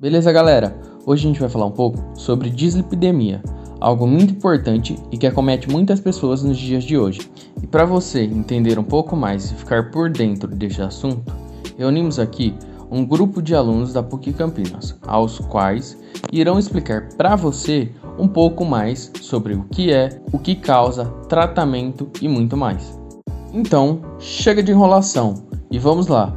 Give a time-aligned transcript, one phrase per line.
[0.00, 0.74] Beleza, galera?
[1.04, 3.42] Hoje a gente vai falar um pouco sobre dislipidemia,
[3.78, 7.30] algo muito importante e que acomete muitas pessoas nos dias de hoje.
[7.62, 11.30] E para você entender um pouco mais e ficar por dentro deste assunto,
[11.76, 12.54] reunimos aqui
[12.90, 15.98] um grupo de alunos da PUC Campinas, aos quais
[16.32, 22.08] irão explicar para você um pouco mais sobre o que é, o que causa, tratamento
[22.22, 22.98] e muito mais.
[23.52, 26.34] Então, chega de enrolação e vamos lá.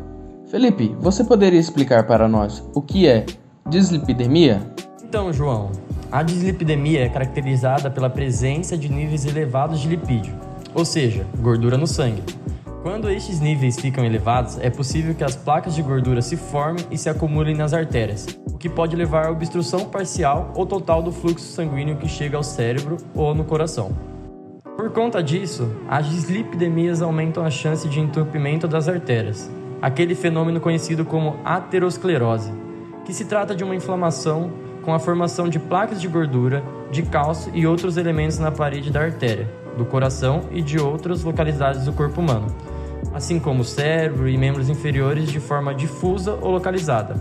[0.48, 3.26] Felipe, você poderia explicar para nós o que é
[3.70, 4.62] dislipidemia?
[5.04, 5.72] Então, João,
[6.12, 10.34] a dislipidemia é caracterizada pela presença de níveis elevados de lipídio,
[10.74, 12.24] ou seja, gordura no sangue
[12.84, 16.98] quando estes níveis ficam elevados, é possível que as placas de gordura se formem e
[16.98, 21.46] se acumulem nas artérias, o que pode levar à obstrução parcial ou total do fluxo
[21.46, 23.94] sanguíneo que chega ao cérebro ou no coração.
[24.76, 29.50] Por conta disso, as dislipidemias aumentam a chance de entupimento das artérias,
[29.82, 32.52] aquele fenômeno conhecido como aterosclerose,
[33.06, 34.52] que se trata de uma inflamação
[34.84, 39.02] com a formação de placas de gordura, de cálcio e outros elementos na parede da
[39.02, 42.48] artéria, do coração e de outras localidades do corpo humano,
[43.14, 47.16] assim como o cérebro e membros inferiores de forma difusa ou localizada.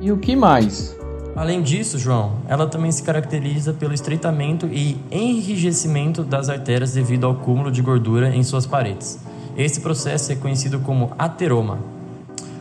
[0.00, 0.96] E o que mais?
[1.34, 7.34] Além disso, João, ela também se caracteriza pelo estreitamento e enrijecimento das artérias devido ao
[7.34, 9.18] cúmulo de gordura em suas paredes.
[9.56, 11.78] Esse processo é conhecido como ateroma.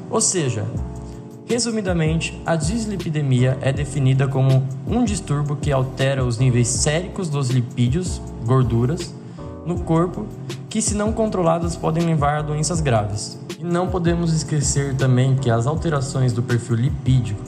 [0.09, 0.65] Ou seja,
[1.55, 8.21] resumidamente, a dislipidemia é definida como um distúrbio que altera os níveis séricos dos lipídios,
[8.45, 9.15] gorduras,
[9.65, 10.27] no corpo
[10.69, 13.39] que, se não controladas, podem levar a doenças graves.
[13.57, 17.41] E não podemos esquecer também que as alterações do perfil lipídico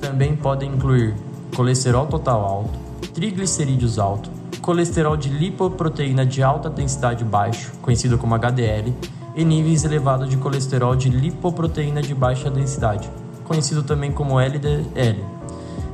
[0.00, 1.16] também podem incluir
[1.56, 2.78] colesterol total alto,
[3.12, 4.30] triglicerídeos alto,
[4.62, 8.94] colesterol de lipoproteína de alta densidade baixo, conhecido como HDL,
[9.34, 13.10] e níveis elevados de colesterol de lipoproteína de baixa densidade,
[13.48, 15.24] conhecido também como LDL.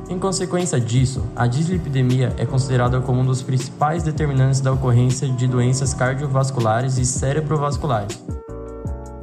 [0.07, 5.47] Em consequência disso, a dislipidemia é considerada como um dos principais determinantes da ocorrência de
[5.47, 8.23] doenças cardiovasculares e cerebrovasculares.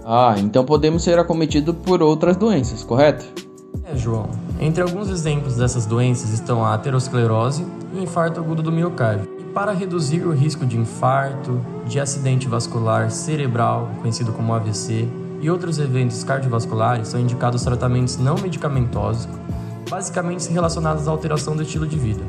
[0.04, 3.24] Ah, então podemos ser acometidos por outras doenças, correto?
[3.84, 4.28] É, João.
[4.58, 9.28] Entre alguns exemplos dessas doenças estão a aterosclerose e infarto agudo do miocárdio.
[9.38, 15.08] E para reduzir o risco de infarto, de acidente vascular cerebral, conhecido como AVC,
[15.42, 19.28] e outros eventos cardiovasculares, são indicados tratamentos não medicamentosos
[19.90, 22.22] basicamente relacionadas à alteração do estilo de vida,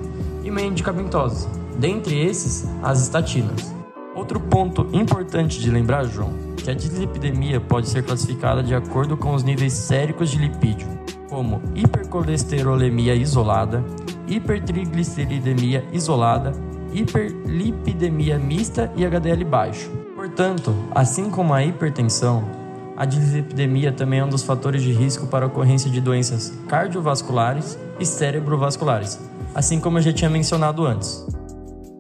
[0.44, 1.48] e medicamentosos,
[1.80, 3.74] dentre esses, as estatinas.
[4.14, 9.34] Outro ponto importante de lembrar, João, que a dislipidemia pode ser classificada de acordo com
[9.34, 10.88] os níveis séricos de lipídio,
[11.30, 13.82] como hipercolesterolemia isolada,
[14.28, 16.52] hipertrigliceridemia isolada,
[16.92, 19.90] hiperlipidemia mista e HDL baixo.
[20.16, 22.63] Portanto, assim como a hipertensão,
[22.96, 27.78] a dislipidemia também é um dos fatores de risco para a ocorrência de doenças cardiovasculares
[28.00, 29.20] e cerebrovasculares,
[29.56, 31.26] assim como eu já tinha mencionado antes.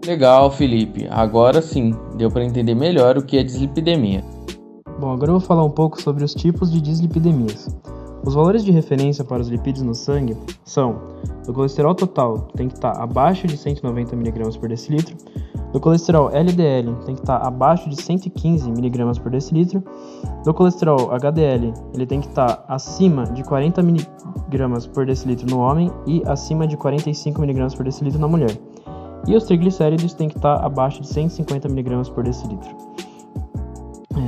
[0.06, 1.08] Legal, Felipe.
[1.09, 4.24] Agora sim, deu para entender melhor o que é dislipidemia.
[5.00, 7.68] Bom, agora eu vou falar um pouco sobre os tipos de dislipidemias.
[8.25, 11.01] Os valores de referência para os lipídios no sangue são:
[11.47, 15.16] o colesterol total tem que estar abaixo de 190 mg por decilitro,
[15.73, 19.83] do colesterol LDL tem que estar abaixo de 115 mg por decilitro.
[20.45, 25.91] Do colesterol HDL ele tem que estar acima de 40 mg por decilitro no homem
[26.06, 28.56] e acima de 45 mg por decilitro na mulher.
[29.28, 32.82] E os triglicéridos têm que estar abaixo de 150 mg por decilitro.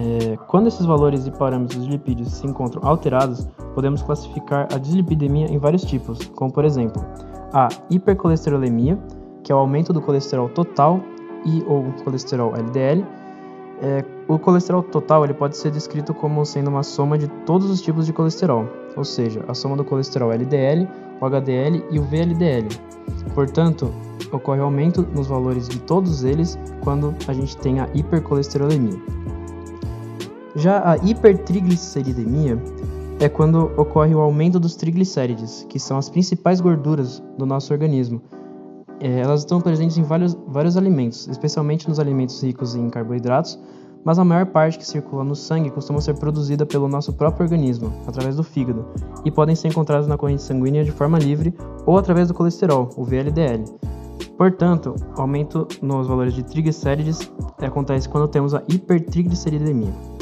[0.05, 5.47] É, quando esses valores e parâmetros de lipídios se encontram alterados, podemos classificar a dislipidemia
[5.47, 7.03] em vários tipos, como por exemplo
[7.51, 8.99] a hipercolesterolemia,
[9.43, 11.01] que é o aumento do colesterol total
[11.43, 13.03] e ou colesterol LDL.
[13.81, 17.81] É, o colesterol total ele pode ser descrito como sendo uma soma de todos os
[17.81, 20.87] tipos de colesterol, ou seja, a soma do colesterol LDL,
[21.19, 22.67] o HDL e o VLDL.
[23.33, 23.91] Portanto,
[24.31, 28.99] ocorre aumento nos valores de todos eles quando a gente tem a hipercolesterolemia.
[30.55, 32.57] Já a hipertrigliceridemia
[33.19, 38.21] é quando ocorre o aumento dos triglicérides, que são as principais gorduras do nosso organismo,
[38.99, 43.59] é, elas estão presentes em vários, vários alimentos, especialmente nos alimentos ricos em carboidratos,
[44.03, 47.91] mas a maior parte que circula no sangue costuma ser produzida pelo nosso próprio organismo,
[48.07, 48.85] através do fígado,
[49.25, 51.53] e podem ser encontradas na corrente sanguínea de forma livre
[51.85, 53.65] ou através do colesterol, o VLDL.
[54.37, 60.14] Portanto, o aumento nos valores de triglicérides acontece quando temos a hipertrigliceridemia.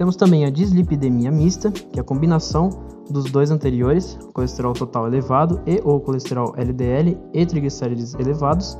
[0.00, 2.70] Temos também a dislipidemia mista, que é a combinação
[3.10, 8.78] dos dois anteriores, colesterol total elevado e ou colesterol LDL e triglicérides elevados,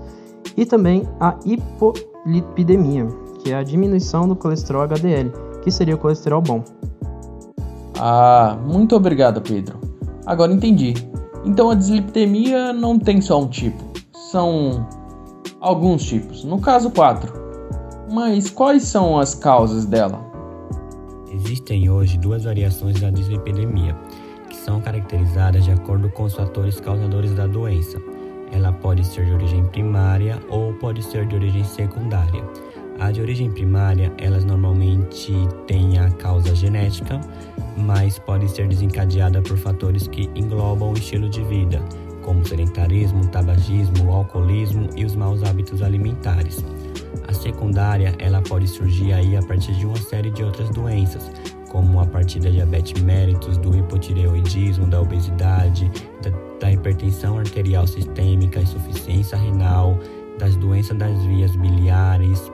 [0.57, 3.07] e também a hipolipidemia,
[3.43, 5.31] que é a diminuição do colesterol HDL,
[5.61, 6.65] que seria o colesterol bom.
[7.99, 9.79] Ah, muito obrigado, Pedro.
[10.25, 10.95] Agora entendi.
[11.45, 13.85] Então a dislipidemia não tem só um tipo,
[14.31, 14.89] são
[15.61, 17.31] alguns tipos, no caso quatro.
[18.11, 20.30] Mas quais são as causas dela?
[21.33, 23.97] Existem hoje duas variações da dislipidemia,
[24.49, 28.03] que são caracterizadas de acordo com os fatores causadores da doença.
[28.51, 32.45] Ela pode ser de origem primária ou pode ser de origem secundária.
[32.99, 35.33] A de origem primária, elas normalmente
[35.67, 37.21] têm a causa genética,
[37.77, 41.81] mas pode ser desencadeada por fatores que englobam o estilo de vida,
[42.23, 46.63] como sedentarismo, tabagismo, alcoolismo e os maus hábitos alimentares.
[47.41, 51.31] Secundária, ela pode surgir aí a partir de uma série de outras doenças,
[51.69, 55.91] como a partir da diabetes mellitus, do hipotireoidismo, da obesidade,
[56.23, 59.99] da, da hipertensão arterial sistêmica, insuficiência renal,
[60.39, 62.51] das doenças das vias biliares,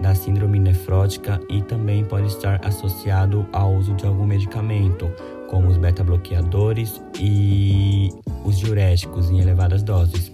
[0.00, 5.10] da síndrome nefrótica e também pode estar associado ao uso de algum medicamento,
[5.48, 8.10] como os beta-bloqueadores e
[8.44, 10.32] os diuréticos em elevadas doses.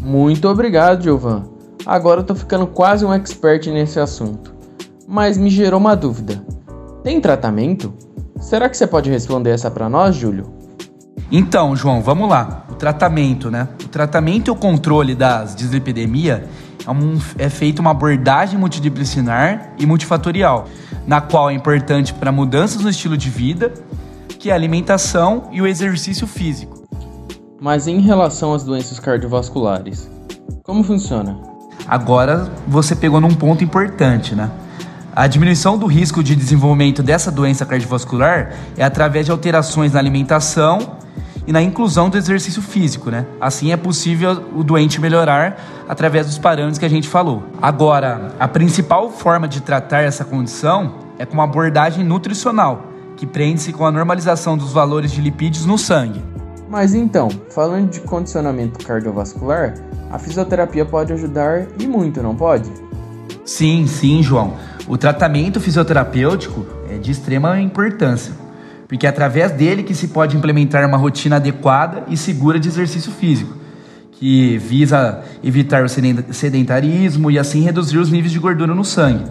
[0.00, 1.55] Muito obrigado, Giovan.
[1.86, 4.52] Agora eu tô ficando quase um expert nesse assunto.
[5.06, 6.42] Mas me gerou uma dúvida.
[7.04, 7.94] Tem tratamento?
[8.40, 10.52] Será que você pode responder essa para nós, Júlio?
[11.30, 12.66] Então, João, vamos lá.
[12.68, 13.68] O tratamento, né?
[13.84, 16.48] O tratamento e o controle das dislipidemia
[16.84, 20.66] é, um, é feita uma abordagem multidisciplinar e multifatorial,
[21.06, 23.72] na qual é importante para mudanças no estilo de vida,
[24.40, 26.82] que é a alimentação e o exercício físico.
[27.60, 30.10] Mas em relação às doenças cardiovasculares,
[30.64, 31.55] como funciona?
[31.86, 34.50] Agora você pegou num ponto importante, né?
[35.14, 40.98] A diminuição do risco de desenvolvimento dessa doença cardiovascular é através de alterações na alimentação
[41.46, 43.24] e na inclusão do exercício físico, né?
[43.40, 45.56] Assim é possível o doente melhorar
[45.88, 47.44] através dos parâmetros que a gente falou.
[47.62, 52.86] Agora, a principal forma de tratar essa condição é com uma abordagem nutricional,
[53.16, 56.22] que prende-se com a normalização dos valores de lipídios no sangue.
[56.68, 59.74] Mas então, falando de condicionamento cardiovascular,
[60.10, 62.70] a fisioterapia pode ajudar e muito, não pode?
[63.44, 64.54] Sim, sim, João.
[64.88, 68.46] O tratamento fisioterapêutico é de extrema importância
[68.88, 73.10] porque é através dele que se pode implementar uma rotina adequada e segura de exercício
[73.10, 73.54] físico,
[74.12, 79.24] que visa evitar o sedentarismo e assim reduzir os níveis de gordura no sangue,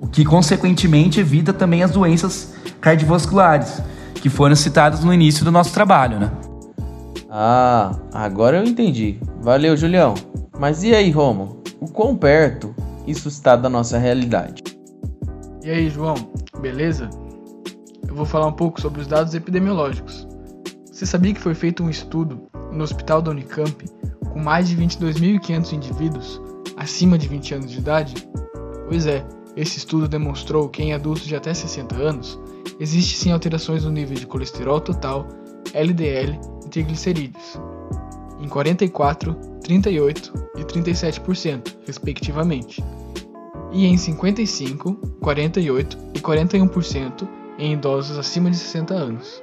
[0.00, 3.82] o que consequentemente evita também as doenças cardiovasculares,
[4.14, 6.30] que foram citadas no início do nosso trabalho, né?
[7.30, 9.18] Ah, agora eu entendi.
[9.42, 10.14] Valeu, Julião.
[10.58, 11.62] Mas e aí, Romo?
[11.80, 12.74] O quão perto
[13.06, 14.62] isso está da nossa realidade?
[15.62, 16.14] E aí, João?
[16.60, 17.10] Beleza?
[18.12, 20.28] eu vou falar um pouco sobre os dados epidemiológicos.
[20.92, 23.86] Você sabia que foi feito um estudo no hospital da Unicamp
[24.30, 26.40] com mais de 22.500 indivíduos
[26.76, 28.28] acima de 20 anos de idade?
[28.86, 32.38] Pois é, esse estudo demonstrou que em adultos de até 60 anos
[32.78, 35.26] existe sim alterações no nível de colesterol total,
[35.72, 37.58] LDL e triglicerídeos,
[38.42, 42.82] em 44, 38 e 37%, respectivamente,
[43.70, 47.28] e em 55, 48 e 41%
[47.58, 49.42] em idosos acima de 60 anos.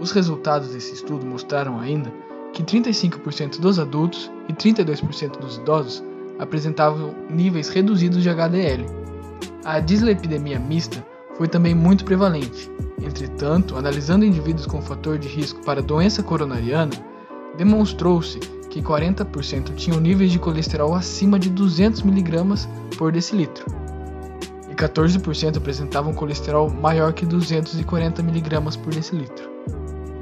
[0.00, 2.12] Os resultados desse estudo mostraram ainda
[2.52, 6.02] que 35% dos adultos e 32% dos idosos
[6.40, 8.84] apresentavam níveis reduzidos de HDL.
[9.64, 11.04] A dislipidemia mista
[11.36, 12.68] foi também muito prevalente.
[13.00, 17.07] Entretanto, analisando indivíduos com fator de risco para doença coronariana,
[17.56, 18.38] demonstrou-se
[18.70, 23.64] que 40% tinham níveis de colesterol acima de 200 mg por decilitro,
[24.78, 29.50] 14% apresentavam colesterol maior que 240 mg por decilitro.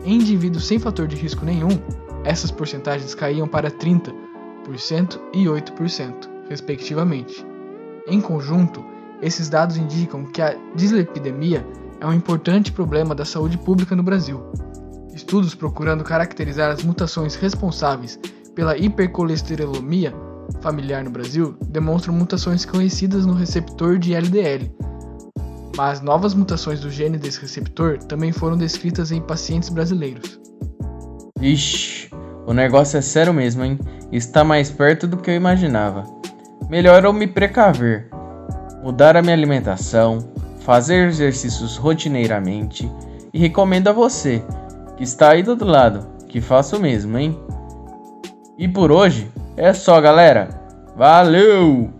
[0.03, 1.79] Em indivíduos sem fator de risco nenhum,
[2.25, 4.15] essas porcentagens caíam para 30%
[5.35, 7.47] e 8%, respectivamente.
[8.09, 8.83] Em conjunto,
[9.21, 11.67] esses dados indicam que a dislipidemia
[12.01, 14.41] é um importante problema da saúde pública no Brasil.
[15.17, 18.21] Estudos procurando caracterizar as mutações responsáveis
[18.55, 20.15] pela hipercolesterolemia
[20.61, 24.71] familiar no Brasil demonstram mutações conhecidas no receptor de LDL,
[25.75, 30.39] mas novas mutações do gene desse receptor também foram descritas em pacientes brasileiros.
[31.41, 32.11] Ixi,
[32.47, 33.79] o negócio é sério mesmo, hein?
[34.13, 36.05] Está mais perto do que eu imaginava.
[36.69, 38.11] Melhor eu me precaver,
[38.83, 40.19] mudar a minha alimentação,
[40.61, 42.91] fazer exercícios rotineiramente
[43.33, 44.45] e recomendo a você,
[44.97, 47.39] que está aí do outro lado, que faça o mesmo, hein?
[48.59, 50.49] E por hoje, é só, galera.
[50.97, 51.91] Valeu!